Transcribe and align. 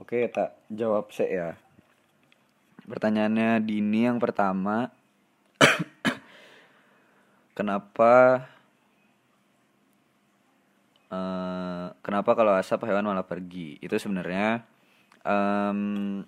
Oke, 0.00 0.32
tak 0.32 0.56
jawab 0.72 1.12
sih 1.12 1.28
ya. 1.28 1.60
Pertanyaannya 2.88 3.60
Dini 3.60 4.08
yang 4.08 4.16
pertama. 4.16 4.88
kenapa 7.58 8.40
eh, 11.12 11.86
kenapa 12.00 12.30
kalau 12.32 12.56
asap 12.56 12.88
hewan 12.88 13.12
malah 13.12 13.28
pergi? 13.28 13.76
Itu 13.84 14.00
sebenarnya 14.00 14.64
em, 15.20 16.24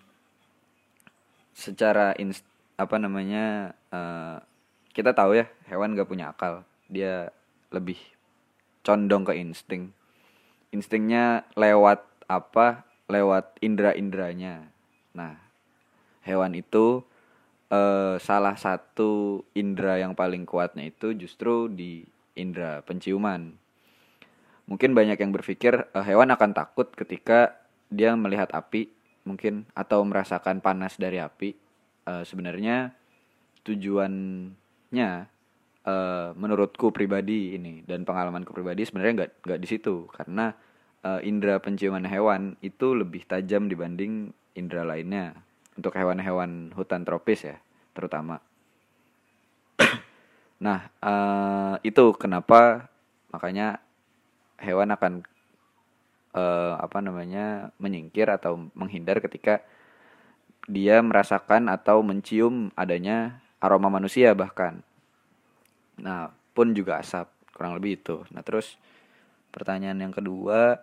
secara 1.57 2.13
inst 2.21 2.45
apa 2.77 3.01
namanya 3.01 3.73
eh, 3.89 4.37
kita 4.93 5.17
tahu 5.17 5.41
ya 5.41 5.49
hewan 5.73 5.97
gak 5.97 6.13
punya 6.13 6.29
akal. 6.29 6.69
Dia 6.93 7.33
lebih 7.73 7.97
condong 8.85 9.25
ke 9.25 9.33
insting. 9.41 9.97
Instingnya 10.77 11.49
lewat 11.57 12.05
apa? 12.29 12.92
Lewat 13.13 13.61
indera-inderanya. 13.61 14.73
Nah, 15.13 15.37
hewan 16.25 16.57
itu 16.57 17.05
eh, 17.69 18.17
salah 18.17 18.57
satu 18.57 19.45
indera 19.53 20.01
yang 20.01 20.17
paling 20.17 20.49
kuatnya 20.49 20.89
itu 20.89 21.13
justru 21.13 21.69
di 21.69 22.09
indera 22.33 22.81
penciuman. 22.81 23.53
Mungkin 24.65 24.97
banyak 24.97 25.21
yang 25.21 25.33
berpikir 25.37 25.93
eh, 25.93 26.05
hewan 26.09 26.33
akan 26.33 26.57
takut 26.57 26.89
ketika 26.97 27.61
dia 27.93 28.17
melihat 28.17 28.49
api, 28.57 28.89
mungkin 29.29 29.69
atau 29.77 30.01
merasakan 30.09 30.65
panas 30.65 30.97
dari 30.97 31.21
api. 31.21 31.53
Eh, 32.09 32.25
sebenarnya 32.25 32.97
tujuannya 33.63 35.11
eh, 35.87 36.31
menurutku 36.35 36.91
pribadi 36.91 37.55
ini 37.55 37.85
dan 37.87 38.03
pengalamanku 38.03 38.51
pribadi 38.51 38.83
sebenarnya 38.87 39.13
nggak 39.23 39.31
nggak 39.47 39.61
di 39.61 39.69
situ 39.71 40.11
karena 40.11 40.55
eh, 41.03 41.21
indera 41.27 41.59
penciuman 41.59 42.07
hewan 42.07 42.55
itu 42.65 42.95
lebih 42.95 43.27
tajam 43.27 43.67
dibanding 43.67 44.33
indera 44.55 44.87
lainnya 44.87 45.37
untuk 45.75 45.97
hewan-hewan 45.97 46.73
hutan 46.75 47.03
tropis 47.07 47.47
ya 47.47 47.57
terutama. 47.93 48.41
Nah 50.63 50.87
eh, 51.03 51.75
itu 51.83 52.15
kenapa 52.15 52.87
makanya 53.35 53.83
hewan 54.63 54.95
akan 54.95 55.13
eh, 56.39 56.75
apa 56.79 56.99
namanya 57.03 57.75
menyingkir 57.83 58.31
atau 58.31 58.71
menghindar 58.79 59.19
ketika 59.19 59.61
dia 60.71 61.03
merasakan 61.03 61.67
atau 61.67 62.07
mencium 62.07 62.71
adanya 62.79 63.43
aroma 63.59 63.91
manusia 63.91 64.31
bahkan. 64.35 64.83
Nah, 65.99 66.31
pun 66.55 66.75
juga 66.75 67.03
asap, 67.03 67.31
kurang 67.55 67.79
lebih 67.79 67.99
itu. 67.99 68.23
Nah, 68.31 68.43
terus 68.47 68.79
pertanyaan 69.51 69.99
yang 69.99 70.15
kedua 70.15 70.83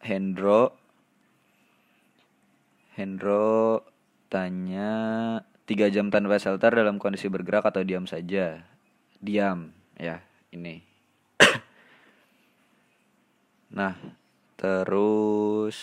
Hendro 0.00 0.76
Hendro 2.96 3.84
tanya 4.32 4.92
tiga 5.68 5.92
jam 5.92 6.08
tanpa 6.08 6.40
shelter 6.40 6.72
dalam 6.72 6.96
kondisi 6.96 7.28
bergerak 7.28 7.68
atau 7.68 7.84
diam 7.84 8.08
saja? 8.08 8.64
Diam, 9.20 9.68
ya, 10.00 10.24
ini. 10.48 10.80
Nah, 13.76 13.92
terus 14.56 15.76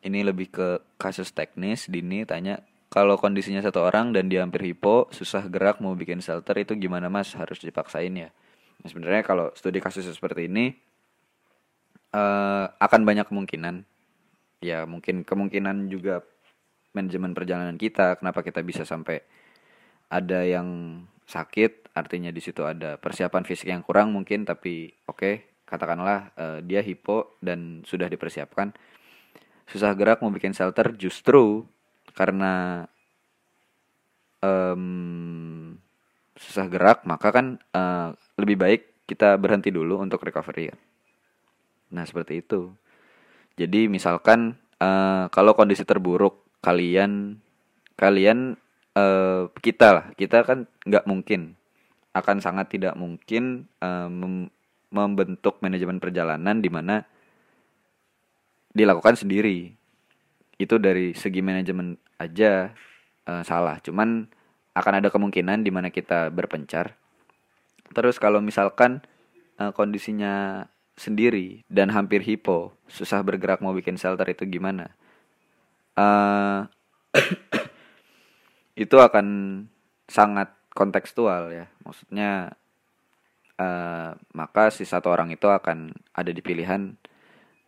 ini 0.00 0.24
lebih 0.24 0.48
ke 0.48 0.68
kasus 0.96 1.36
teknis. 1.36 1.84
Dini 1.84 2.24
tanya 2.24 2.64
kalau 2.88 3.20
kondisinya 3.20 3.60
satu 3.60 3.84
orang 3.84 4.16
dan 4.16 4.32
dia 4.32 4.40
hampir 4.40 4.64
hipo, 4.64 5.12
susah 5.12 5.44
gerak 5.52 5.84
mau 5.84 5.92
bikin 5.92 6.24
shelter 6.24 6.56
itu 6.56 6.72
gimana 6.80 7.12
mas? 7.12 7.36
Harus 7.36 7.60
dipaksain 7.60 8.16
ya? 8.16 8.32
Nah, 8.80 8.88
sebenarnya 8.88 9.20
kalau 9.20 9.52
studi 9.52 9.84
kasus 9.84 10.08
seperti 10.08 10.48
ini 10.48 10.72
eh, 12.14 12.66
akan 12.70 13.02
banyak 13.02 13.26
kemungkinan. 13.26 13.82
Ya 14.62 14.86
mungkin 14.88 15.26
kemungkinan 15.26 15.90
juga 15.90 16.22
manajemen 16.94 17.34
perjalanan 17.34 17.76
kita. 17.76 18.16
Kenapa 18.22 18.40
kita 18.46 18.62
bisa 18.62 18.86
sampai 18.86 19.20
ada 20.08 20.46
yang 20.46 21.02
sakit? 21.26 21.90
Artinya 21.94 22.30
di 22.30 22.40
situ 22.42 22.62
ada 22.62 22.96
persiapan 22.96 23.42
fisik 23.42 23.68
yang 23.68 23.82
kurang 23.82 24.14
mungkin. 24.14 24.46
Tapi 24.46 24.94
oke 25.10 25.64
katakanlah 25.66 26.30
eh, 26.38 26.58
dia 26.62 26.80
hipo 26.80 27.36
dan 27.42 27.82
sudah 27.82 28.06
dipersiapkan 28.06 28.72
susah 29.68 29.96
gerak 29.96 30.20
mau 30.20 30.32
bikin 30.32 30.52
shelter 30.52 30.92
justru 30.96 31.64
karena 32.12 32.84
em, 34.44 35.74
susah 36.36 36.66
gerak 36.68 37.08
maka 37.08 37.28
kan 37.32 37.46
eh, 37.72 38.08
lebih 38.36 38.56
baik 38.60 38.82
kita 39.08 39.36
berhenti 39.36 39.68
dulu 39.68 40.00
untuk 40.00 40.24
recovery 40.24 40.72
ya. 40.72 40.76
Nah 41.94 42.02
seperti 42.02 42.42
itu. 42.42 42.74
Jadi 43.54 43.86
misalkan 43.86 44.58
eh, 44.82 45.24
kalau 45.30 45.54
kondisi 45.54 45.86
terburuk 45.86 46.42
kalian 46.58 47.38
kalian 47.94 48.58
eh, 48.98 49.42
kita 49.62 49.88
lah 49.94 50.06
kita 50.18 50.42
kan 50.42 50.66
nggak 50.82 51.06
mungkin 51.06 51.54
akan 52.14 52.42
sangat 52.42 52.74
tidak 52.74 52.98
mungkin 52.98 53.70
eh, 53.78 54.10
mem- 54.10 54.50
membentuk 54.90 55.62
manajemen 55.62 56.02
perjalanan 56.02 56.58
di 56.58 56.70
mana 56.70 57.06
dilakukan 58.74 59.14
sendiri. 59.14 59.70
Itu 60.58 60.78
dari 60.82 61.14
segi 61.14 61.42
manajemen 61.42 61.94
aja 62.18 62.74
eh, 63.26 63.42
salah. 63.46 63.78
Cuman 63.78 64.26
akan 64.74 64.94
ada 64.98 65.08
kemungkinan 65.14 65.62
di 65.62 65.70
mana 65.70 65.94
kita 65.94 66.34
berpencar. 66.34 66.98
Terus 67.94 68.18
kalau 68.18 68.42
misalkan 68.42 69.02
eh, 69.62 69.70
kondisinya 69.70 70.66
sendiri 70.94 71.66
dan 71.66 71.90
hampir 71.90 72.22
hipo 72.22 72.74
susah 72.86 73.20
bergerak 73.26 73.58
mau 73.58 73.74
bikin 73.74 73.98
shelter 73.98 74.30
itu 74.30 74.46
gimana 74.46 74.94
eh 75.98 76.60
itu 78.84 78.96
akan 78.98 79.26
sangat 80.06 80.54
kontekstual 80.74 81.50
ya 81.54 81.66
maksudnya 81.82 82.54
eh, 83.58 84.10
maka 84.34 84.70
si 84.70 84.82
satu 84.86 85.10
orang 85.10 85.30
itu 85.34 85.46
akan 85.46 85.94
ada 86.14 86.30
di 86.30 86.42
pilihan 86.42 86.94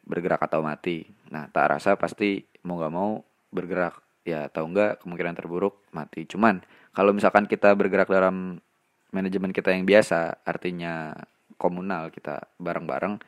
bergerak 0.07 0.47
atau 0.47 0.63
mati. 0.63 1.03
Nah, 1.35 1.51
tak 1.51 1.77
rasa 1.77 1.99
pasti 1.99 2.47
mau 2.63 2.79
gak 2.79 2.95
mau 2.95 3.21
bergerak 3.51 3.99
ya 4.23 4.47
atau 4.51 4.67
enggak 4.71 5.03
kemungkinan 5.03 5.35
terburuk 5.35 5.83
mati. 5.91 6.27
Cuman 6.27 6.63
kalau 6.95 7.11
misalkan 7.11 7.51
kita 7.51 7.75
bergerak 7.75 8.11
dalam 8.11 8.63
manajemen 9.11 9.51
kita 9.51 9.75
yang 9.75 9.87
biasa, 9.87 10.43
artinya 10.47 11.15
komunal 11.57 12.13
kita 12.13 12.49
bareng-bareng, 12.61 13.21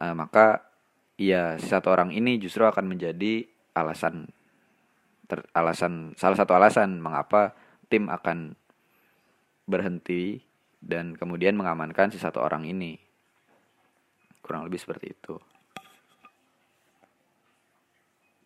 eh, 0.00 0.14
maka 0.16 0.64
ya 1.20 1.60
satu 1.60 1.92
orang 1.92 2.10
ini 2.16 2.40
justru 2.40 2.64
akan 2.64 2.88
menjadi 2.88 3.44
alasan 3.76 4.32
ter- 5.28 5.46
alasan 5.54 6.16
salah 6.16 6.34
satu 6.34 6.56
alasan 6.56 6.98
mengapa 6.98 7.54
tim 7.92 8.08
akan 8.10 8.56
berhenti 9.68 10.42
dan 10.80 11.14
kemudian 11.14 11.54
mengamankan 11.54 12.10
si 12.10 12.18
satu 12.18 12.42
orang 12.42 12.66
ini. 12.66 12.98
Kurang 14.40 14.66
lebih 14.66 14.80
seperti 14.80 15.14
itu. 15.14 15.36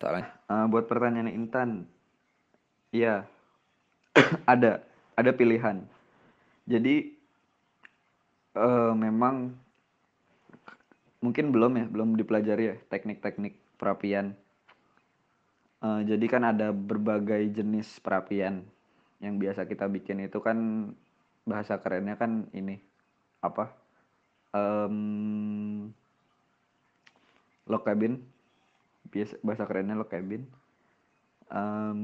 Eh, 0.05 0.65
buat 0.69 0.85
pertanyaan 0.85 1.33
Intan, 1.33 1.89
iya 2.93 3.25
ada 4.53 4.85
ada 5.17 5.31
pilihan. 5.33 5.81
Jadi 6.69 7.14
eh, 8.55 8.93
memang 8.95 9.53
mungkin 11.19 11.45
belum 11.51 11.73
ya 11.79 11.85
belum 11.89 12.09
dipelajari 12.19 12.63
ya 12.71 12.75
teknik-teknik 12.89 13.53
perapian. 13.77 14.35
Eh, 15.83 16.01
jadi 16.07 16.25
kan 16.31 16.43
ada 16.47 16.71
berbagai 16.71 17.51
jenis 17.51 17.99
perapian 17.99 18.63
yang 19.19 19.37
biasa 19.37 19.67
kita 19.67 19.85
bikin 19.91 20.25
itu 20.25 20.39
kan 20.39 20.91
bahasa 21.45 21.77
kerennya 21.77 22.15
kan 22.17 22.47
ini 22.55 22.79
apa? 23.43 23.69
Em, 24.55 25.91
log 27.67 27.83
cabin 27.83 28.23
biasa 29.11 29.35
bahasa 29.43 29.63
kerennya 29.67 29.99
log 29.99 30.09
cabin 30.09 30.47
Em, 31.45 32.01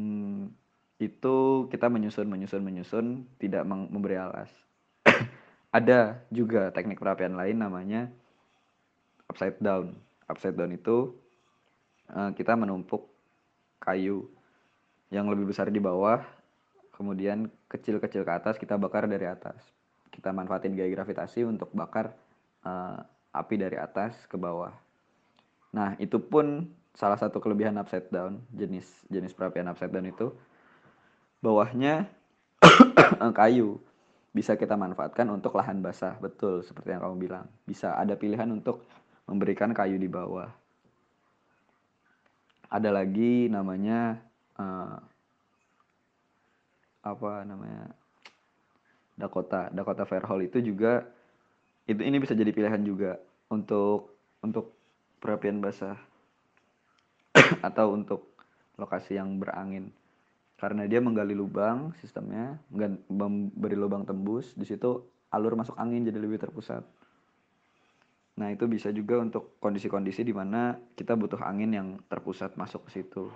itu 1.01 1.65
kita 1.73 1.89
menyusun 1.89 2.29
menyusun 2.29 2.61
menyusun 2.61 3.25
tidak 3.41 3.65
memberi 3.65 4.21
alas 4.21 4.53
ada 5.71 6.19
juga 6.27 6.67
teknik 6.75 6.99
perapian 6.99 7.39
lain 7.39 7.57
namanya 7.57 8.11
upside 9.31 9.55
down. 9.63 9.95
Upside 10.27 10.59
down 10.59 10.75
itu 10.75 11.15
eh, 12.11 12.31
kita 12.35 12.59
menumpuk 12.59 13.07
kayu 13.79 14.27
yang 15.11 15.31
lebih 15.31 15.51
besar 15.51 15.71
di 15.71 15.79
bawah 15.79 16.23
kemudian 16.91 17.49
kecil-kecil 17.71 18.21
ke 18.21 18.31
atas 18.31 18.59
kita 18.59 18.75
bakar 18.75 19.07
dari 19.07 19.25
atas. 19.25 19.57
Kita 20.11 20.35
manfaatin 20.35 20.75
gaya 20.75 20.91
gravitasi 20.91 21.47
untuk 21.47 21.71
bakar 21.71 22.11
eh, 22.67 22.99
api 23.31 23.55
dari 23.55 23.79
atas 23.79 24.27
ke 24.27 24.35
bawah. 24.35 24.75
Nah, 25.71 25.95
itu 26.03 26.19
pun 26.19 26.67
salah 26.91 27.15
satu 27.15 27.39
kelebihan 27.39 27.79
upside 27.79 28.11
down, 28.11 28.43
jenis 28.51 28.83
jenis 29.07 29.31
perapian 29.31 29.71
upside 29.71 29.95
down 29.95 30.03
itu 30.03 30.35
bawahnya 31.39 32.11
kayu 33.39 33.79
bisa 34.31 34.55
kita 34.55 34.79
manfaatkan 34.79 35.27
untuk 35.27 35.59
lahan 35.59 35.83
basah, 35.83 36.15
betul 36.23 36.63
seperti 36.63 36.95
yang 36.95 37.03
kamu 37.03 37.15
bilang. 37.19 37.45
Bisa 37.67 37.99
ada 37.99 38.15
pilihan 38.15 38.47
untuk 38.47 38.87
memberikan 39.27 39.75
kayu 39.75 39.99
di 39.99 40.07
bawah. 40.07 40.47
Ada 42.71 42.87
lagi 42.95 43.51
namanya 43.51 44.23
uh, 44.55 44.95
apa 47.01 47.43
namanya 47.43 47.91
Dakota 49.19 49.67
Dakota 49.73 50.07
Fairhall 50.07 50.47
itu 50.47 50.63
juga 50.63 51.03
itu 51.89 51.99
ini 51.99 52.21
bisa 52.21 52.31
jadi 52.31 52.53
pilihan 52.55 52.79
juga 52.85 53.19
untuk 53.51 54.15
untuk 54.39 54.71
perapian 55.19 55.59
basah 55.59 55.99
atau 57.67 57.91
untuk 57.91 58.31
lokasi 58.79 59.19
yang 59.19 59.35
berangin 59.41 59.91
karena 60.61 60.85
dia 60.85 61.01
menggali 61.01 61.33
lubang 61.33 61.89
sistemnya 61.97 62.61
memberi 63.09 63.73
lubang 63.73 64.05
tembus 64.05 64.53
di 64.53 64.69
situ 64.69 65.01
alur 65.33 65.57
masuk 65.57 65.73
angin 65.73 66.05
jadi 66.05 66.21
lebih 66.21 66.37
terpusat. 66.37 66.85
Nah 68.37 68.53
itu 68.53 68.69
bisa 68.69 68.93
juga 68.93 69.17
untuk 69.17 69.57
kondisi-kondisi 69.57 70.21
di 70.21 70.37
mana 70.37 70.77
kita 70.93 71.17
butuh 71.17 71.41
angin 71.41 71.73
yang 71.73 71.87
terpusat 72.05 72.53
masuk 72.61 72.85
ke 72.85 73.01
situ. 73.01 73.33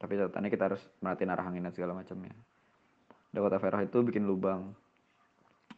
Tapi 0.00 0.16
catatannya 0.16 0.48
kita 0.48 0.64
harus 0.72 0.82
merhatiin 1.04 1.28
arah 1.28 1.44
angin 1.44 1.68
dan 1.68 1.74
segala 1.76 1.92
macamnya. 1.92 2.32
Dakota 3.28 3.60
Ferah 3.60 3.84
itu 3.84 4.00
bikin 4.00 4.24
lubang. 4.24 4.72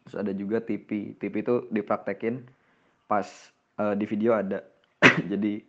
Terus 0.06 0.17
ada 0.22 0.31
juga 0.31 0.62
TV 0.62 1.19
TV 1.19 1.34
itu 1.43 1.67
dipraktekin 1.75 2.46
pas 3.11 3.26
uh, 3.75 3.99
di 3.99 4.06
video 4.06 4.38
ada. 4.38 4.62
Jadi 5.34 5.67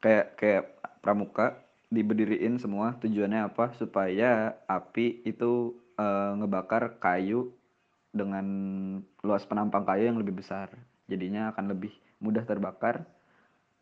kayak 0.00 0.40
kayak 0.40 0.64
pramuka 1.04 1.60
diberdiriin 1.92 2.56
semua 2.56 2.96
tujuannya 3.04 3.52
apa 3.52 3.76
supaya 3.76 4.56
api 4.64 5.28
itu 5.28 5.76
uh, 6.00 6.32
ngebakar 6.40 6.96
kayu 6.96 7.52
dengan 8.08 8.46
luas 9.20 9.44
penampang 9.44 9.84
kayu 9.84 10.08
yang 10.08 10.16
lebih 10.16 10.40
besar. 10.40 10.72
Jadinya 11.04 11.52
akan 11.52 11.76
lebih 11.76 11.92
mudah 12.24 12.48
terbakar. 12.48 13.04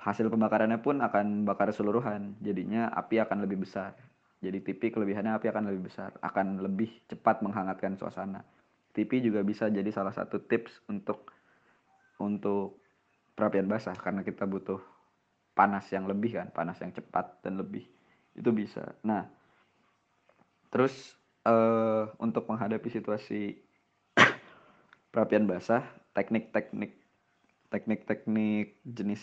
Hasil 0.02 0.26
pembakarannya 0.26 0.82
pun 0.82 0.98
akan 0.98 1.46
bakar 1.46 1.70
seluruhan. 1.70 2.34
Jadinya 2.42 2.90
api 2.90 3.22
akan 3.22 3.46
lebih 3.46 3.62
besar. 3.62 3.94
Jadi 4.42 4.58
TV 4.58 4.90
kelebihannya 4.90 5.38
api 5.38 5.46
akan 5.46 5.70
lebih 5.70 5.92
besar. 5.92 6.10
Akan 6.18 6.58
lebih 6.58 6.90
cepat 7.06 7.46
menghangatkan 7.46 7.94
suasana. 7.94 8.42
TV 8.90 9.22
juga 9.22 9.46
bisa 9.46 9.70
jadi 9.70 9.86
salah 9.94 10.10
satu 10.10 10.42
tips 10.42 10.82
untuk 10.90 11.30
untuk 12.18 12.80
perapian 13.38 13.70
basah. 13.70 13.94
Karena 13.94 14.24
kita 14.24 14.48
butuh 14.48 14.80
panas 15.54 15.84
yang 15.92 16.08
lebih 16.08 16.40
kan 16.40 16.48
panas 16.48 16.80
yang 16.80 16.94
cepat 16.94 17.44
dan 17.44 17.60
lebih 17.60 17.84
itu 18.34 18.50
bisa. 18.54 18.94
Nah 19.02 19.26
terus 20.70 21.18
uh, 21.46 22.10
untuk 22.22 22.46
menghadapi 22.46 22.88
situasi 22.90 23.58
perapian 25.12 25.46
basah 25.46 25.82
teknik-teknik 26.14 27.00
teknik-teknik 27.70 28.82
jenis 28.82 29.22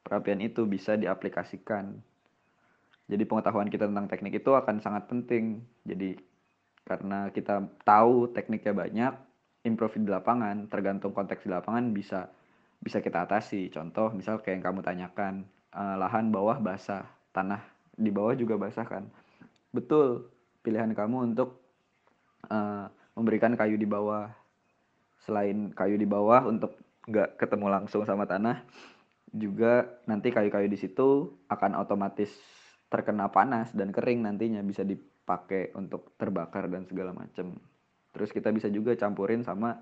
perapian 0.00 0.40
itu 0.40 0.64
bisa 0.64 0.96
diaplikasikan. 0.96 2.00
Jadi 3.06 3.22
pengetahuan 3.22 3.70
kita 3.70 3.86
tentang 3.86 4.08
teknik 4.10 4.42
itu 4.42 4.50
akan 4.56 4.82
sangat 4.82 5.06
penting. 5.06 5.62
Jadi 5.86 6.16
karena 6.86 7.28
kita 7.34 7.66
tahu 7.82 8.30
tekniknya 8.30 8.72
banyak 8.72 9.12
improve 9.66 9.98
di 9.98 10.10
lapangan 10.10 10.70
tergantung 10.70 11.10
konteks 11.10 11.42
di 11.42 11.50
lapangan 11.50 11.90
bisa 11.90 12.30
bisa 12.80 13.02
kita 13.02 13.26
atasi. 13.26 13.68
Contoh 13.68 14.14
misal 14.14 14.40
kayak 14.40 14.62
yang 14.62 14.64
kamu 14.64 14.80
tanyakan 14.82 15.34
uh, 15.74 15.98
lahan 15.98 16.30
bawah 16.30 16.58
basah 16.62 17.04
tanah 17.34 17.75
di 17.96 18.12
bawah 18.12 18.36
juga 18.36 18.60
basah 18.60 18.84
kan. 18.84 19.08
Betul 19.72 20.28
pilihan 20.60 20.92
kamu 20.92 21.32
untuk 21.32 21.60
uh, 22.52 22.86
memberikan 23.16 23.56
kayu 23.56 23.80
di 23.80 23.88
bawah. 23.88 24.30
Selain 25.24 25.74
kayu 25.74 25.98
di 25.98 26.06
bawah 26.06 26.46
untuk 26.46 26.78
nggak 27.08 27.40
ketemu 27.40 27.66
langsung 27.72 28.02
sama 28.06 28.26
tanah 28.26 28.62
juga 29.30 29.86
nanti 30.06 30.30
kayu-kayu 30.30 30.70
di 30.70 30.78
situ 30.78 31.34
akan 31.50 31.78
otomatis 31.78 32.30
terkena 32.86 33.30
panas 33.30 33.74
dan 33.74 33.90
kering 33.90 34.22
nantinya 34.22 34.62
bisa 34.62 34.86
dipakai 34.86 35.74
untuk 35.74 36.14
terbakar 36.18 36.70
dan 36.70 36.86
segala 36.86 37.10
macam 37.14 37.58
terus 38.14 38.30
kita 38.32 38.48
bisa 38.54 38.70
juga 38.70 38.94
campurin 38.96 39.44
sama 39.44 39.76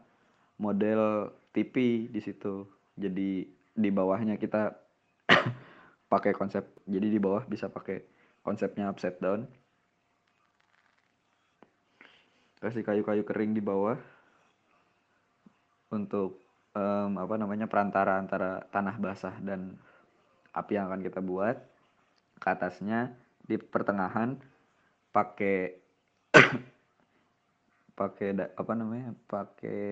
model 0.58 1.31
TV 1.55 2.06
di 2.11 2.20
situ. 2.22 2.66
Jadi 2.94 3.46
di 3.75 3.90
bawahnya 3.90 4.38
kita 4.38 4.75
pakai 6.14 6.31
konsep 6.31 6.62
jadi 6.87 7.11
di 7.11 7.19
bawah 7.19 7.43
bisa 7.50 7.66
pakai 7.66 7.99
konsepnya 8.46 8.87
upside 8.87 9.19
down. 9.19 9.50
Kasih 12.62 12.87
kayu-kayu 12.87 13.26
kering 13.26 13.50
di 13.50 13.58
bawah 13.58 13.99
untuk 15.90 16.38
um, 16.78 17.19
apa 17.19 17.34
namanya 17.34 17.66
perantara 17.66 18.22
antara 18.22 18.62
tanah 18.70 18.94
basah 19.02 19.34
dan 19.43 19.75
api 20.55 20.78
yang 20.78 20.87
akan 20.87 21.02
kita 21.02 21.19
buat. 21.19 21.58
Ke 22.38 22.55
atasnya 22.55 23.11
di 23.43 23.58
pertengahan 23.58 24.38
pakai 25.11 25.75
pakai 27.99 28.28
apa 28.55 28.72
namanya 28.78 29.19
pakai 29.26 29.82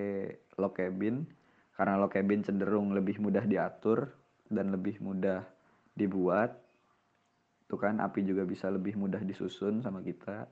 lock 0.54 0.78
cabin. 0.78 1.26
Karena 1.74 1.98
lock 1.98 2.14
cabin 2.14 2.46
cenderung 2.46 2.94
lebih 2.94 3.18
mudah 3.18 3.42
diatur 3.42 4.06
dan 4.46 4.70
lebih 4.70 5.02
mudah 5.02 5.51
dibuat 5.92 6.56
tuh 7.68 7.80
kan 7.80 8.00
api 8.04 8.20
juga 8.24 8.44
bisa 8.44 8.68
lebih 8.68 9.00
mudah 9.00 9.20
disusun 9.24 9.80
sama 9.80 10.04
kita. 10.04 10.44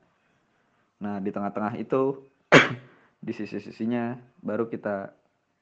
Nah 1.05 1.21
di 1.21 1.29
tengah-tengah 1.29 1.77
itu 1.77 2.17
di 3.25 3.31
sisi-sisinya 3.33 4.17
baru 4.41 4.65
kita 4.65 5.13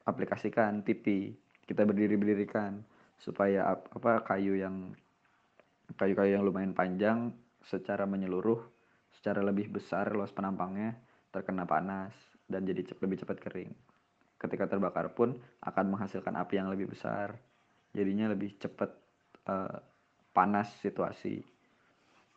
aplikasikan 0.08 0.80
TV 0.80 1.36
kita 1.68 1.84
berdiri-berdirikan 1.84 2.80
supaya 3.20 3.68
apa 3.68 4.24
kayu 4.24 4.56
yang 4.56 4.96
kayu-kayu 5.94 6.40
yang 6.40 6.44
lumayan 6.48 6.72
panjang 6.72 7.36
secara 7.60 8.08
menyeluruh 8.08 8.64
secara 9.12 9.44
lebih 9.44 9.68
besar 9.68 10.08
luas 10.16 10.32
penampangnya 10.32 10.96
terkena 11.28 11.68
panas 11.68 12.16
dan 12.48 12.64
jadi 12.64 12.82
lebih 13.04 13.20
cepat 13.22 13.38
kering. 13.38 13.70
Ketika 14.40 14.64
terbakar 14.64 15.12
pun 15.12 15.36
akan 15.60 15.92
menghasilkan 15.92 16.34
api 16.40 16.56
yang 16.56 16.72
lebih 16.72 16.88
besar 16.88 17.36
jadinya 17.92 18.32
lebih 18.32 18.56
cepat 18.56 18.99
uh, 19.48 19.78
panas 20.34 20.68
situasi. 20.82 21.40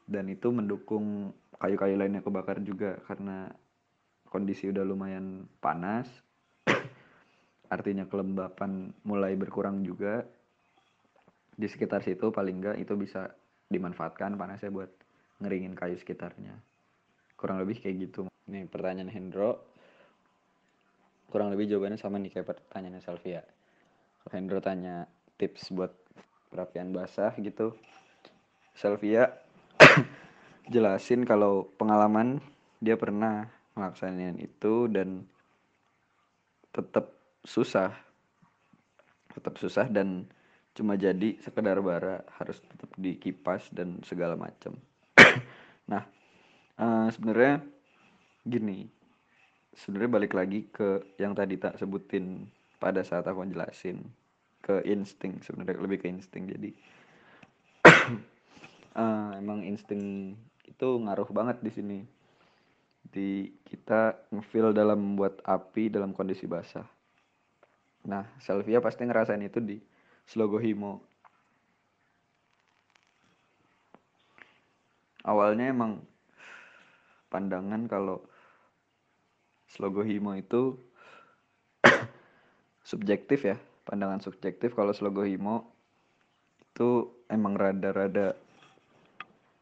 Dan 0.04 0.28
itu 0.28 0.52
mendukung 0.52 1.32
kayu-kayu 1.58 1.96
lainnya 1.96 2.20
kebakar 2.20 2.60
juga 2.60 3.00
karena 3.08 3.48
kondisi 4.28 4.68
udah 4.70 4.84
lumayan 4.84 5.48
panas. 5.64 6.10
Artinya 7.76 8.06
kelembapan 8.08 8.92
mulai 9.08 9.34
berkurang 9.40 9.82
juga. 9.82 10.24
Di 11.54 11.70
sekitar 11.70 12.02
situ 12.02 12.34
paling 12.34 12.60
enggak 12.60 12.78
itu 12.82 12.98
bisa 12.98 13.30
dimanfaatkan 13.70 14.36
panasnya 14.36 14.74
buat 14.74 14.92
ngeringin 15.40 15.78
kayu 15.78 15.96
sekitarnya. 15.96 16.58
Kurang 17.38 17.62
lebih 17.62 17.80
kayak 17.80 18.10
gitu. 18.10 18.28
Nih 18.50 18.68
pertanyaan 18.68 19.14
Hendro. 19.14 19.64
Kurang 21.30 21.50
lebih 21.50 21.66
jawabannya 21.70 21.98
sama 21.98 22.22
nih 22.22 22.30
kayak 22.34 22.48
pertanyaannya 22.54 23.02
Salvia. 23.02 23.42
Hendro 24.30 24.62
tanya 24.64 25.06
tips 25.36 25.74
buat 25.74 25.92
perapian 26.54 26.94
basah 26.94 27.34
gitu. 27.42 27.74
Selvia 28.78 29.34
jelasin 30.74 31.26
kalau 31.26 31.66
pengalaman 31.82 32.38
dia 32.78 32.94
pernah 32.94 33.50
melaksanakan 33.74 34.38
itu 34.38 34.86
dan 34.94 35.26
tetap 36.70 37.18
susah. 37.42 37.98
Tetap 39.34 39.58
susah 39.58 39.90
dan 39.90 40.30
cuma 40.74 40.98
jadi 40.98 41.38
sekedar 41.46 41.78
bara 41.86 42.26
harus 42.42 42.58
tetap 42.58 42.90
dikipas 42.98 43.70
dan 43.70 44.02
segala 44.02 44.34
macam 44.34 44.74
nah 45.92 46.02
uh, 46.82 47.08
sebenarnya 47.14 47.62
gini 48.42 48.90
sebenarnya 49.78 50.12
balik 50.18 50.34
lagi 50.34 50.66
ke 50.74 51.14
yang 51.22 51.38
tadi 51.38 51.62
tak 51.62 51.78
sebutin 51.78 52.50
pada 52.82 53.06
saat 53.06 53.22
aku 53.30 53.46
jelasin 53.46 54.02
ke 54.64 54.80
insting 54.88 55.44
sebenarnya 55.44 55.84
lebih 55.84 56.00
ke 56.00 56.08
insting. 56.08 56.48
Jadi 56.48 56.72
uh, 58.96 59.36
emang 59.42 59.68
insting 59.68 60.34
itu 60.64 60.88
ngaruh 61.04 61.28
banget 61.36 61.60
di 61.60 61.72
sini. 61.72 62.00
Di 63.04 63.52
kita 63.68 64.16
ngefeel 64.32 64.72
dalam 64.72 64.98
membuat 64.98 65.44
api 65.44 65.92
dalam 65.92 66.16
kondisi 66.16 66.48
basah. 66.48 66.88
Nah 68.08 68.24
Selvia 68.40 68.80
pasti 68.80 69.04
ngerasain 69.04 69.44
itu 69.44 69.60
di 69.60 69.78
Slogohimo 70.24 71.14
awalnya 75.24 75.72
emang 75.72 76.04
pandangan 77.32 77.88
kalau 77.88 78.22
Slogohimo 79.72 80.38
itu 80.38 80.78
subjektif 82.90 83.48
ya 83.48 83.58
pandangan 83.84 84.24
subjektif 84.24 84.76
kalau 84.76 84.96
slogo 84.96 85.28
himo 85.28 85.72
itu 86.74 87.06
emang 87.30 87.54
rada-rada 87.54 88.34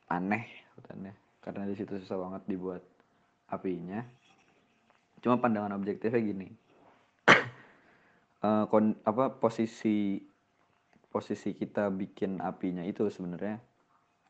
aneh 0.08 0.46
katanya. 0.80 1.14
Karena 1.42 1.66
di 1.66 1.76
situ 1.76 1.98
susah 1.98 2.18
banget 2.22 2.42
dibuat 2.46 2.84
apinya. 3.50 4.06
Cuma 5.20 5.42
pandangan 5.42 5.76
objektifnya 5.76 6.22
gini. 6.22 6.48
Uh, 8.42 8.66
kon, 8.72 8.96
apa 9.04 9.34
posisi 9.38 10.22
posisi 11.12 11.52
kita 11.52 11.92
bikin 11.92 12.40
apinya 12.40 12.86
itu 12.86 13.10
sebenarnya 13.12 13.60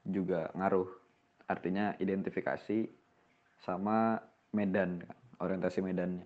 juga 0.07 0.50
ngaruh. 0.57 0.89
Artinya 1.45 1.93
identifikasi 2.00 2.88
sama 3.62 4.17
medan 4.55 5.05
orientasi 5.38 5.83
medannya. 5.83 6.25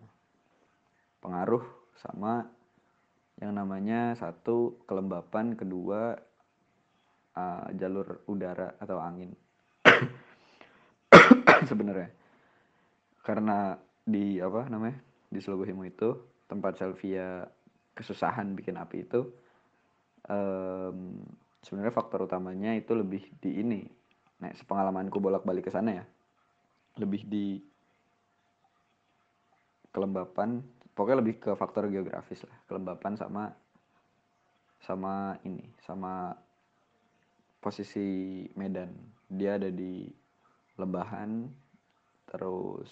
Pengaruh 1.19 1.65
sama 1.97 2.45
yang 3.39 3.51
namanya 3.51 4.15
satu 4.15 4.79
kelembapan 4.87 5.59
kedua 5.59 6.15
uh, 7.35 7.67
jalur 7.75 8.23
udara 8.31 8.79
atau 8.79 8.97
angin. 8.99 9.35
Sebenarnya. 11.69 12.11
Karena 13.25 13.75
di 14.05 14.39
apa 14.39 14.69
namanya 14.69 15.01
di 15.27 15.39
Slogohimo 15.41 15.83
itu 15.83 16.15
tempat 16.45 16.77
Selvia 16.77 17.43
kesusahan 17.97 18.53
bikin 18.53 18.77
api 18.77 19.07
itu 19.07 19.25
um, 20.29 21.25
sebenarnya 21.65 21.95
faktor 21.95 22.29
utamanya 22.29 22.77
itu 22.77 22.93
lebih 22.93 23.25
di 23.41 23.59
ini. 23.59 23.81
Nah 24.39 24.53
sepengalamanku 24.53 25.17
bolak-balik 25.17 25.67
ke 25.67 25.71
sana 25.73 26.03
ya. 26.03 26.05
Lebih 27.01 27.21
di 27.27 27.59
kelembapan 29.89 30.59
pokoknya 30.95 31.19
lebih 31.21 31.35
ke 31.43 31.51
faktor 31.59 31.91
geografis 31.91 32.41
lah. 32.47 32.57
Kelembapan 32.65 33.13
sama 33.19 33.43
sama 34.79 35.35
ini 35.43 35.67
sama 35.83 36.31
posisi 37.59 38.41
medan. 38.55 38.95
Dia 39.27 39.59
ada 39.59 39.67
di 39.69 40.07
lembahan 40.79 41.51
terus 42.25 42.89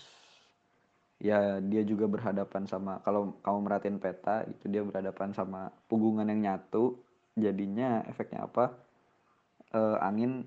ya 1.23 1.63
dia 1.63 1.87
juga 1.87 2.05
berhadapan 2.11 2.67
sama 2.67 2.99
kalau 3.03 3.39
kamu 3.39 3.59
merhatiin 3.63 3.99
peta 3.99 4.43
itu 4.43 4.67
dia 4.67 4.83
berhadapan 4.83 5.31
sama 5.31 5.71
punggungan 5.87 6.27
yang 6.27 6.43
nyatu. 6.43 6.99
Jadinya 7.33 8.05
efeknya 8.05 8.45
apa? 8.45 8.77
Uh, 9.73 9.97
angin 10.05 10.45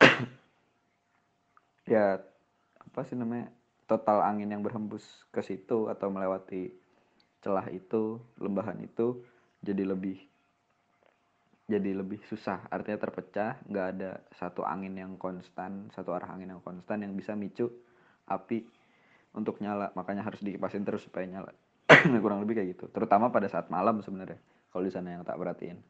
ya 1.92 2.18
apa 2.80 3.00
sih 3.06 3.14
namanya? 3.14 3.52
Total 3.84 4.24
angin 4.24 4.48
yang 4.48 4.64
berhembus 4.64 5.04
ke 5.28 5.44
situ 5.44 5.92
atau 5.92 6.08
melewati 6.08 6.83
celah 7.44 7.68
itu 7.68 8.16
lembahan 8.40 8.80
itu 8.80 9.20
jadi 9.60 9.84
lebih 9.84 10.16
jadi 11.64 11.96
lebih 11.96 12.20
susah. 12.28 12.68
Artinya 12.68 13.00
terpecah 13.00 13.60
nggak 13.68 13.86
ada 13.96 14.10
satu 14.36 14.64
angin 14.64 14.96
yang 14.96 15.16
konstan 15.20 15.92
satu 15.92 16.16
arah 16.16 16.32
angin 16.32 16.56
yang 16.56 16.62
konstan 16.64 17.04
yang 17.04 17.12
bisa 17.12 17.36
micu 17.36 17.68
api 18.28 18.64
untuk 19.36 19.60
nyala. 19.60 19.92
Makanya 19.92 20.24
harus 20.24 20.40
dikipasin 20.40 20.84
terus 20.88 21.04
supaya 21.04 21.28
nyala. 21.28 21.52
Kurang 22.24 22.40
lebih 22.44 22.60
kayak 22.60 22.68
gitu. 22.76 22.84
Terutama 22.92 23.28
pada 23.28 23.48
saat 23.48 23.68
malam 23.68 24.00
sebenarnya 24.00 24.40
kalau 24.72 24.84
di 24.84 24.92
sana 24.92 25.16
yang 25.16 25.24
tak 25.24 25.36
perhatiin. 25.36 25.80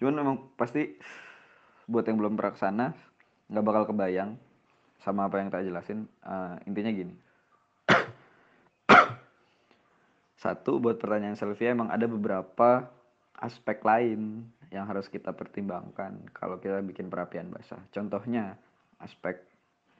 Cuman 0.00 0.14
memang 0.16 0.36
pasti 0.56 0.92
buat 1.88 2.04
yang 2.04 2.20
belum 2.20 2.36
pernah 2.36 2.52
ke 2.52 2.60
sana 2.60 2.86
nggak 3.48 3.64
bakal 3.64 3.84
kebayang 3.92 4.36
sama 5.00 5.24
apa 5.24 5.40
yang 5.40 5.48
tak 5.48 5.64
jelasin. 5.64 6.04
Uh, 6.20 6.60
intinya 6.68 6.92
gini 6.92 7.31
satu 10.42 10.82
buat 10.82 10.98
pertanyaan 10.98 11.38
Selvia 11.38 11.70
emang 11.70 11.86
ada 11.86 12.10
beberapa 12.10 12.90
aspek 13.38 13.78
lain 13.86 14.42
yang 14.74 14.90
harus 14.90 15.06
kita 15.06 15.30
pertimbangkan 15.30 16.18
kalau 16.34 16.58
kita 16.58 16.82
bikin 16.82 17.06
perapian 17.06 17.46
basah. 17.54 17.78
Contohnya 17.94 18.58
aspek 18.98 19.38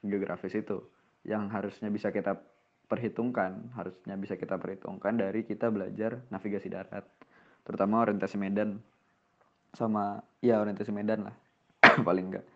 geografis 0.03 0.59
itu 0.59 0.83
yang 1.23 1.47
harusnya 1.55 1.87
bisa 1.95 2.11
kita 2.11 2.35
perhitungkan 2.91 3.71
harusnya 3.79 4.19
bisa 4.19 4.35
kita 4.35 4.59
perhitungkan 4.59 5.15
dari 5.15 5.47
kita 5.47 5.71
belajar 5.71 6.19
navigasi 6.29 6.67
darat 6.67 7.07
terutama 7.63 8.03
orientasi 8.03 8.35
medan. 8.35 8.83
Sama 9.73 10.21
ya 10.43 10.59
orientasi 10.59 10.91
medan 10.91 11.31
lah 11.31 11.37
paling 12.07 12.35
enggak 12.35 12.47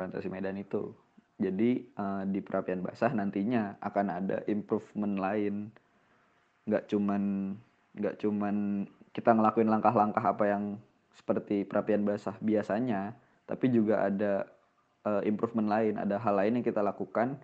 orientasi 0.00 0.32
medan 0.32 0.56
itu. 0.56 0.96
Jadi 1.36 1.84
uh, 2.00 2.24
di 2.24 2.40
perapian 2.40 2.80
basah 2.80 3.12
nantinya 3.12 3.76
akan 3.84 4.06
ada 4.08 4.40
improvement 4.48 5.20
lain 5.20 5.68
nggak 6.66 6.90
cuman 6.90 7.54
nggak 7.96 8.14
cuman 8.20 8.84
kita 9.14 9.32
ngelakuin 9.32 9.70
langkah-langkah 9.70 10.20
apa 10.20 10.44
yang 10.44 10.64
seperti 11.16 11.64
perapian 11.64 12.04
basah 12.04 12.36
biasanya 12.44 13.16
tapi 13.48 13.72
juga 13.72 14.04
ada 14.04 14.44
uh, 15.06 15.22
improvement 15.24 15.70
lain 15.70 15.96
ada 15.96 16.20
hal 16.20 16.34
lain 16.36 16.60
yang 16.60 16.66
kita 16.66 16.84
lakukan 16.84 17.40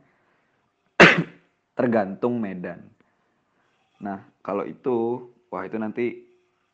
tergantung 1.78 2.36
medan. 2.42 2.84
Nah 4.02 4.20
kalau 4.44 4.68
itu 4.68 5.30
wah 5.48 5.64
itu 5.64 5.80
nanti 5.80 6.20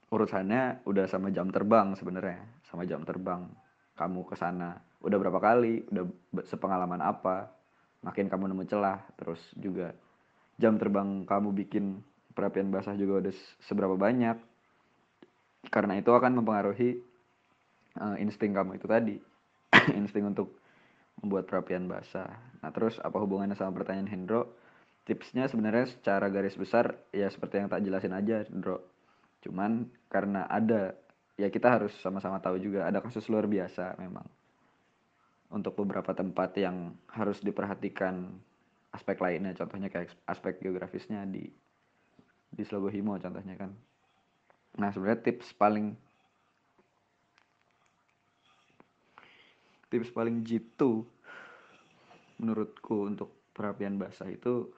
urusannya 0.08 0.82
udah 0.88 1.04
sama 1.06 1.28
jam 1.30 1.52
terbang 1.52 1.92
sebenarnya 1.94 2.42
sama 2.66 2.88
jam 2.88 3.04
terbang 3.04 3.46
kamu 3.94 4.26
ke 4.26 4.34
sana. 4.34 4.80
Udah 4.98 5.20
berapa 5.20 5.38
kali 5.38 5.86
udah 5.94 6.04
sepengalaman 6.42 6.98
apa 6.98 7.52
makin 8.02 8.26
kamu 8.26 8.50
nemu 8.50 8.64
celah 8.66 8.98
terus 9.18 9.38
juga 9.54 9.94
jam 10.58 10.74
terbang 10.78 11.22
kamu 11.22 11.54
bikin 11.54 12.02
perapian 12.32 12.68
basah 12.72 12.94
juga 12.94 13.26
udah 13.26 13.34
seberapa 13.64 13.94
banyak. 13.94 14.36
Karena 15.68 15.98
itu 15.98 16.10
akan 16.14 16.40
mempengaruhi 16.40 17.02
uh, 17.98 18.16
insting 18.22 18.54
kamu 18.54 18.78
itu 18.78 18.86
tadi. 18.86 19.16
Insting 20.00 20.24
untuk 20.24 20.56
membuat 21.20 21.50
perapian 21.50 21.84
basah. 21.90 22.30
Nah 22.62 22.70
terus 22.72 22.96
apa 23.02 23.18
hubungannya 23.20 23.58
sama 23.58 23.74
pertanyaan 23.74 24.08
Hendro? 24.08 24.54
Tipsnya 25.04 25.48
sebenarnya 25.48 25.88
secara 25.88 26.28
garis 26.28 26.56
besar 26.56 26.94
ya 27.12 27.28
seperti 27.32 27.60
yang 27.60 27.68
tak 27.68 27.84
jelasin 27.84 28.14
aja 28.14 28.44
Hendro. 28.48 28.80
Cuman 29.44 29.88
karena 30.08 30.46
ada 30.48 30.94
ya 31.36 31.48
kita 31.52 31.68
harus 31.68 31.92
sama-sama 32.00 32.40
tahu 32.40 32.58
juga 32.60 32.86
ada 32.86 33.02
kasus 33.02 33.26
luar 33.28 33.44
biasa 33.44 33.98
memang. 34.00 34.24
Untuk 35.48 35.76
beberapa 35.80 36.12
tempat 36.12 36.56
yang 36.60 36.92
harus 37.08 37.40
diperhatikan 37.40 38.28
aspek 38.92 39.20
lainnya 39.20 39.52
contohnya 39.56 39.88
kayak 39.92 40.12
aspek 40.28 40.60
geografisnya 40.60 41.24
di 41.28 41.48
di 42.48 42.62
Slogohimo 42.64 43.16
contohnya 43.20 43.54
kan. 43.54 43.70
Nah 44.78 44.88
sebenarnya 44.94 45.32
tips 45.32 45.52
paling 45.56 45.94
tips 49.88 50.12
paling 50.12 50.44
jitu 50.44 51.02
menurutku 52.38 53.08
untuk 53.08 53.32
perapian 53.56 53.98
basah 53.98 54.28
itu 54.30 54.70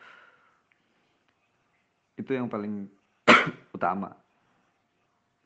itu 2.16 2.30
yang 2.32 2.48
paling 2.48 2.88
utama. 3.76 4.12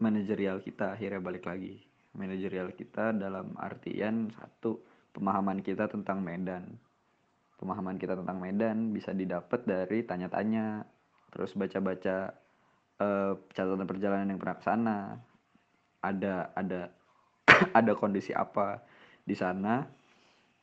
Manajerial 0.03 0.61
kita 0.61 0.99
akhirnya 0.99 1.23
balik 1.23 1.47
lagi. 1.47 1.79
Manajerial 2.15 2.75
kita 2.75 3.15
dalam 3.15 3.55
artian 3.59 4.31
satu 4.35 4.79
pemahaman 5.15 5.63
kita 5.63 5.87
tentang 5.91 6.23
Medan. 6.23 6.67
Pemahaman 7.59 7.97
kita 7.99 8.19
tentang 8.19 8.43
Medan 8.43 8.91
bisa 8.91 9.15
didapat 9.15 9.63
dari 9.63 10.03
tanya-tanya 10.03 10.83
terus 11.35 11.51
baca-baca 11.59 12.31
uh, 13.03 13.35
catatan 13.51 13.91
perjalanan 13.91 14.31
yang 14.31 14.41
pernah 14.41 14.57
ke 14.57 14.65
sana. 14.65 14.99
Ada 16.01 16.55
ada 16.55 16.81
ada 17.79 17.93
kondisi 17.99 18.31
apa 18.31 18.81
di 19.27 19.35
sana 19.35 19.83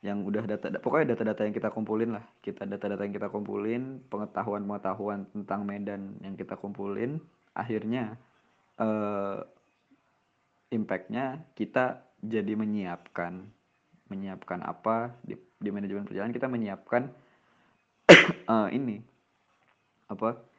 yang 0.02 0.26
udah 0.26 0.42
data 0.50 0.66
pokoknya 0.82 1.14
data-data 1.14 1.46
yang 1.46 1.54
kita 1.54 1.68
kumpulin 1.70 2.18
lah. 2.18 2.24
Kita 2.42 2.66
data-data 2.66 3.06
yang 3.06 3.14
kita 3.14 3.28
kumpulin 3.30 4.02
pengetahuan-pengetahuan 4.10 5.30
tentang 5.30 5.62
Medan 5.62 6.18
yang 6.24 6.34
kita 6.34 6.58
kumpulin. 6.58 7.22
Akhirnya 7.54 8.18
uh, 8.82 9.44
impactnya 10.72 11.44
kita 11.54 12.02
jadi 12.24 12.56
menyiapkan 12.56 13.46
menyiapkan 14.10 14.60
apa 14.60 15.14
di, 15.22 15.38
di 15.38 15.70
manajemen 15.70 16.04
perjalanan. 16.04 16.34
Kita 16.34 16.48
menyiapkan 16.50 17.02
uh, 18.50 18.68
ini 18.78 18.98
apa 20.10 20.51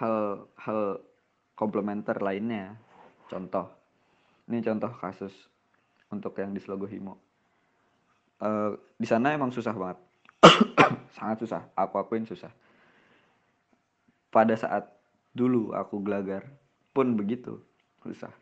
hal 0.00 0.48
hal 0.56 1.00
komplementer 1.58 2.20
lainnya. 2.20 2.76
Contoh 3.28 3.68
ini 4.48 4.60
contoh 4.60 4.92
kasus 4.96 5.32
untuk 6.12 6.36
yang 6.36 6.52
di 6.52 6.60
Slogohimo 6.60 7.32
uh, 8.42 8.70
di 8.98 9.06
sana 9.06 9.32
emang 9.32 9.54
susah 9.54 9.72
banget. 9.72 9.98
Sangat 11.16 11.46
susah 11.46 11.62
aku 11.78 12.02
akuin 12.02 12.26
susah. 12.26 12.50
Pada 14.32 14.58
saat 14.58 14.90
dulu 15.32 15.72
aku 15.72 16.02
gelagar 16.02 16.50
pun 16.90 17.14
begitu 17.14 17.62
susah. 18.02 18.32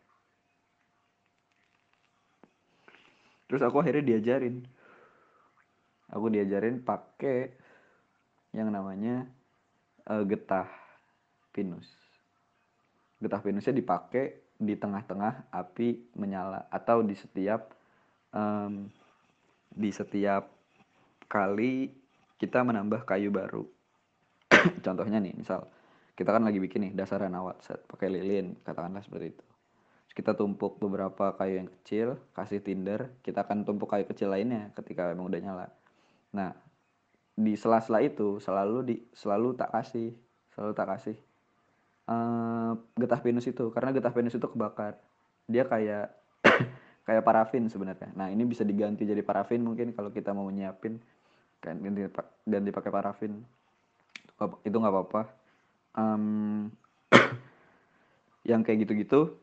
Terus 3.51 3.63
aku 3.67 3.83
akhirnya 3.83 4.17
diajarin. 4.17 4.63
Aku 6.11 6.27
diajarin 6.31 6.83
pakai 6.83 7.55
yang 8.51 8.71
namanya 8.71 9.31
uh, 10.11 10.27
getah 10.27 10.67
pinus. 11.51 11.87
Getah 13.21 13.43
pinusnya 13.45 13.77
dipakai 13.77 14.57
di 14.61 14.77
tengah-tengah 14.77 15.49
api 15.53 16.13
menyala 16.21 16.69
atau 16.69 17.01
di 17.01 17.17
setiap 17.17 17.73
um, 18.37 18.89
di 19.73 19.89
setiap 19.89 20.53
kali 21.31 21.89
kita 22.37 22.61
menambah 22.61 23.09
kayu 23.09 23.33
baru. 23.33 23.65
Contohnya 24.85 25.17
nih 25.23 25.33
misal 25.37 25.65
kita 26.13 26.37
kan 26.37 26.45
lagi 26.45 26.61
bikin 26.61 26.91
nih 26.91 26.93
dasaran 26.93 27.33
awal 27.33 27.57
set 27.65 27.81
pakai 27.89 28.13
lilin 28.13 28.59
katakanlah 28.61 29.01
seperti 29.01 29.33
itu. 29.33 29.45
Terus 30.11 30.15
kita 30.17 30.33
tumpuk 30.37 30.77
beberapa 30.77 31.33
kayu 31.39 31.65
yang 31.65 31.69
kecil 31.81 32.21
kasih 32.37 32.61
tinder 32.61 33.15
kita 33.25 33.47
akan 33.47 33.65
tumpuk 33.65 33.89
kayu 33.89 34.05
kecil 34.05 34.29
lainnya 34.29 34.69
ketika 34.77 35.09
emang 35.09 35.33
udah 35.33 35.41
nyala. 35.41 35.67
Nah 36.37 36.53
di 37.33 37.57
sela-sela 37.57 38.05
itu 38.05 38.37
selalu 38.43 38.79
di 38.85 38.97
selalu 39.17 39.57
tak 39.57 39.73
kasih 39.73 40.13
selalu 40.53 40.73
tak 40.77 40.89
kasih 40.93 41.17
uh, 42.11 42.73
getah 42.99 43.21
pinus 43.23 43.47
itu 43.47 43.71
karena 43.71 43.95
getah 43.95 44.11
pinus 44.11 44.35
itu 44.35 44.47
kebakar. 44.51 44.99
Dia 45.47 45.65
kayak 45.65 46.11
kayak 47.07 47.23
parafin 47.23 47.71
sebenarnya. 47.71 48.11
Nah 48.19 48.29
ini 48.29 48.43
bisa 48.45 48.67
diganti 48.67 49.07
jadi 49.07 49.23
parafin 49.23 49.63
mungkin 49.63 49.95
kalau 49.95 50.11
kita 50.11 50.35
mau 50.35 50.51
nyiapin 50.51 50.99
kan 51.63 51.79
ganti 51.79 52.11
dan 52.45 52.63
dipakai 52.67 52.91
parafin. 52.91 53.41
Itu 54.67 54.77
nggak 54.77 54.93
apa-apa. 54.93 55.23
Um, 55.95 56.69
yang 58.51 58.67
kayak 58.67 58.89
gitu-gitu 58.89 59.39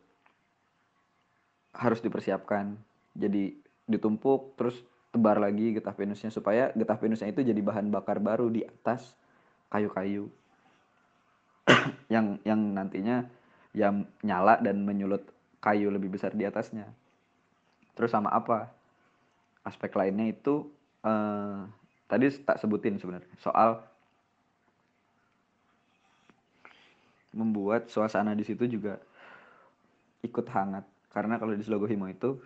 harus 1.72 2.04
dipersiapkan. 2.04 2.76
Jadi 3.18 3.58
ditumpuk 3.88 4.60
terus 4.60 4.76
tebar 5.16 5.40
lagi 5.40 5.72
getah 5.72 5.96
venusnya 5.96 6.30
supaya 6.30 6.70
getah 6.76 7.00
venusnya 7.00 7.32
itu 7.32 7.40
jadi 7.42 7.58
bahan 7.64 7.88
bakar 7.88 8.20
baru 8.20 8.52
di 8.52 8.68
atas 8.68 9.16
kayu-kayu 9.72 10.28
yang 12.14 12.40
yang 12.48 12.60
nantinya 12.74 13.28
yang 13.76 14.08
nyala 14.24 14.58
dan 14.64 14.82
menyulut 14.82 15.22
kayu 15.62 15.92
lebih 15.92 16.10
besar 16.14 16.34
di 16.34 16.48
atasnya. 16.48 16.88
Terus 17.94 18.14
sama 18.14 18.32
apa? 18.32 18.72
Aspek 19.68 19.92
lainnya 20.00 20.32
itu 20.32 20.72
uh, 21.04 21.68
tadi 22.08 22.32
tak 22.42 22.58
sebutin 22.64 22.98
sebenarnya. 22.98 23.30
Soal 23.44 23.84
membuat 27.36 27.92
suasana 27.92 28.34
di 28.34 28.48
situ 28.48 28.66
juga 28.66 28.98
ikut 30.24 30.46
hangat. 30.50 30.88
Karena 31.12 31.38
kalau 31.38 31.54
di 31.54 31.62
Slogo 31.66 31.86
Himo 31.86 32.08
itu 32.08 32.40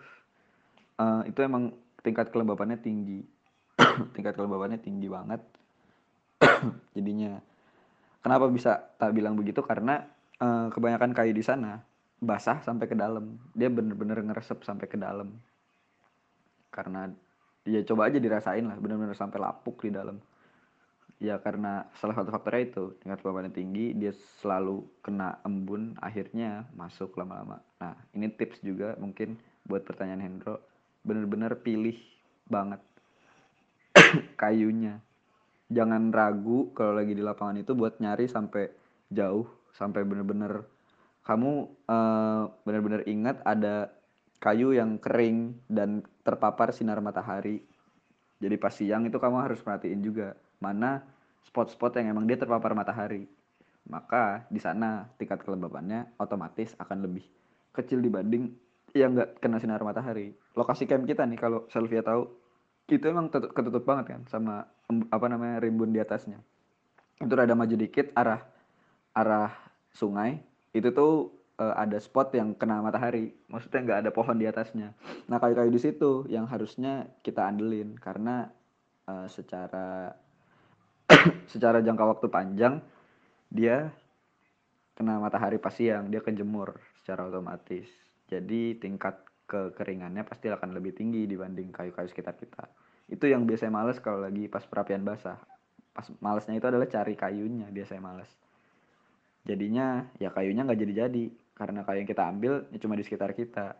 uh, 0.98 1.22
itu 1.24 1.38
emang 1.40 1.72
tingkat 2.02 2.28
kelembabannya 2.34 2.80
tinggi. 2.80 3.22
Tingkat 4.16 4.36
kelembabannya 4.36 4.80
tinggi 4.82 5.08
banget. 5.08 5.40
Jadinya 6.96 7.40
kenapa 8.22 8.48
bisa 8.48 8.94
tak 8.96 9.12
bilang 9.12 9.34
begitu? 9.34 9.60
Karena 9.60 10.06
uh, 10.38 10.70
kebanyakan 10.70 11.12
kayu 11.12 11.34
di 11.34 11.44
sana 11.44 11.82
basah 12.22 12.62
sampai 12.62 12.86
ke 12.86 12.94
dalam. 12.94 13.36
Dia 13.52 13.66
bener-bener 13.68 14.22
ngeresep 14.22 14.62
sampai 14.62 14.86
ke 14.86 14.94
dalam. 14.94 15.34
Karena 16.70 17.10
ya 17.66 17.82
coba 17.86 18.10
aja 18.10 18.18
dirasain 18.18 18.66
lah 18.66 18.78
bener-bener 18.78 19.18
sampai 19.18 19.42
lapuk 19.42 19.82
di 19.82 19.90
dalam. 19.90 20.22
Ya 21.22 21.38
karena 21.38 21.86
salah 21.98 22.18
satu 22.18 22.34
faktornya 22.34 22.62
itu 22.66 22.84
tingkat 22.98 23.22
kelembabannya 23.22 23.54
tinggi 23.54 23.94
dia 23.94 24.10
selalu 24.42 24.82
kena 25.06 25.38
embun 25.46 25.94
akhirnya 26.02 26.66
masuk 26.74 27.14
lama-lama. 27.14 27.62
Nah 27.78 27.94
ini 28.14 28.26
tips 28.30 28.62
juga 28.62 28.98
mungkin 28.98 29.38
buat 29.66 29.86
pertanyaan 29.86 30.22
Hendro. 30.22 30.58
Bener-bener 31.02 31.58
pilih 31.62 31.98
banget 32.46 32.82
kayunya 34.42 34.98
jangan 35.72 36.12
ragu 36.12 36.70
kalau 36.76 37.00
lagi 37.00 37.16
di 37.16 37.24
lapangan 37.24 37.60
itu 37.60 37.72
buat 37.72 37.98
nyari 37.98 38.28
sampai 38.28 38.68
jauh 39.08 39.48
sampai 39.72 40.04
bener-bener 40.04 40.68
kamu 41.22 41.70
uh, 41.86 42.50
bener-bener 42.66 43.06
ingat 43.06 43.40
ada 43.46 43.94
kayu 44.42 44.74
yang 44.74 44.98
kering 44.98 45.54
dan 45.70 46.02
terpapar 46.26 46.74
sinar 46.74 46.98
matahari. 46.98 47.62
Jadi 48.42 48.58
pas 48.58 48.74
siang 48.74 49.06
itu 49.06 49.22
kamu 49.22 49.38
harus 49.38 49.62
perhatiin 49.62 50.02
juga 50.02 50.34
mana 50.58 51.06
spot-spot 51.46 52.02
yang 52.02 52.18
emang 52.18 52.26
dia 52.26 52.34
terpapar 52.34 52.74
matahari. 52.74 53.30
Maka 53.86 54.50
di 54.50 54.58
sana 54.58 55.06
tingkat 55.14 55.46
kelembabannya 55.46 56.18
otomatis 56.18 56.74
akan 56.82 57.06
lebih 57.06 57.22
kecil 57.70 58.02
dibanding 58.02 58.50
yang 58.98 59.14
nggak 59.14 59.38
kena 59.38 59.62
sinar 59.62 59.86
matahari. 59.86 60.34
Lokasi 60.58 60.90
camp 60.90 61.06
kita 61.06 61.22
nih 61.22 61.38
kalau 61.38 61.70
Selvia 61.70 62.02
tahu 62.02 62.26
itu 62.98 63.06
emang 63.08 63.32
ketutup 63.32 63.84
banget 63.84 64.16
kan 64.18 64.22
sama 64.28 64.68
apa 65.08 65.26
namanya 65.30 65.62
rimbun 65.62 65.92
di 65.94 66.00
atasnya. 66.02 66.40
Itu 67.16 67.32
rada 67.32 67.56
maju 67.56 67.74
dikit 67.74 68.12
arah 68.12 68.44
arah 69.16 69.52
sungai. 69.92 70.40
Itu 70.72 70.92
tuh 70.92 71.32
uh, 71.60 71.74
ada 71.76 71.96
spot 72.00 72.32
yang 72.36 72.52
kena 72.56 72.80
matahari. 72.84 73.32
Maksudnya 73.48 73.80
nggak 73.84 74.00
ada 74.06 74.10
pohon 74.12 74.36
di 74.36 74.46
atasnya. 74.48 74.92
Nah 75.28 75.36
kayu-kayu 75.40 75.70
di 75.72 75.80
situ 75.80 76.26
yang 76.28 76.48
harusnya 76.48 77.08
kita 77.24 77.44
andelin. 77.44 77.96
Karena 77.96 78.48
uh, 79.08 79.28
secara 79.28 80.12
secara 81.52 81.80
jangka 81.80 82.04
waktu 82.04 82.26
panjang 82.28 82.80
dia 83.52 83.92
kena 84.96 85.20
matahari 85.20 85.56
pas 85.56 85.72
siang. 85.72 86.08
Dia 86.12 86.24
kejemur 86.24 86.76
secara 87.00 87.28
otomatis. 87.28 87.88
Jadi 88.28 88.80
tingkat 88.80 89.31
kekeringannya 89.52 90.24
pasti 90.24 90.48
akan 90.48 90.72
lebih 90.72 90.96
tinggi 90.96 91.28
dibanding 91.28 91.68
kayu-kayu 91.68 92.08
sekitar 92.08 92.40
kita. 92.40 92.64
Itu 93.12 93.28
yang 93.28 93.44
biasanya 93.44 93.72
males 93.76 94.00
kalau 94.00 94.24
lagi 94.24 94.48
pas 94.48 94.64
perapian 94.64 95.04
basah. 95.04 95.36
Pas 95.92 96.08
malesnya 96.24 96.56
itu 96.56 96.64
adalah 96.64 96.88
cari 96.88 97.12
kayunya 97.12 97.68
biasanya 97.68 98.00
males. 98.00 98.30
Jadinya 99.44 100.08
ya 100.16 100.32
kayunya 100.32 100.64
nggak 100.64 100.80
jadi-jadi. 100.80 101.24
Karena 101.52 101.84
kayu 101.84 102.00
yang 102.00 102.08
kita 102.08 102.24
ambil 102.24 102.52
ya 102.72 102.78
cuma 102.80 102.96
di 102.96 103.04
sekitar 103.04 103.36
kita. 103.36 103.76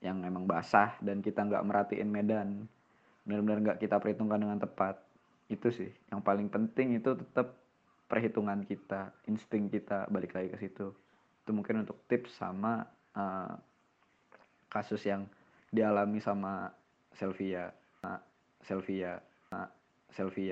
Yang 0.00 0.16
emang 0.24 0.48
basah 0.48 0.96
dan 1.04 1.20
kita 1.20 1.44
nggak 1.44 1.60
merhatiin 1.60 2.08
medan. 2.08 2.64
Benar-benar 3.28 3.58
nggak 3.60 3.78
kita 3.84 4.00
perhitungkan 4.00 4.40
dengan 4.40 4.56
tepat. 4.56 4.96
Itu 5.52 5.68
sih. 5.68 5.92
Yang 6.08 6.20
paling 6.24 6.48
penting 6.48 6.96
itu 6.96 7.12
tetap 7.12 7.60
perhitungan 8.08 8.64
kita 8.64 9.12
insting 9.28 9.68
kita 9.68 10.08
balik 10.08 10.32
lagi 10.32 10.48
ke 10.48 10.58
situ. 10.64 10.96
Itu 11.44 11.50
mungkin 11.52 11.84
untuk 11.84 12.00
tips 12.08 12.40
sama 12.40 12.88
uh, 13.12 13.52
kasus 14.72 15.04
yang 15.04 15.28
dialami 15.68 16.16
sama 16.16 16.72
Selvia. 17.12 17.68
Uh, 18.00 18.16
Selvia. 18.64 19.20
Uh, 19.52 19.68
Selvia 20.08 20.50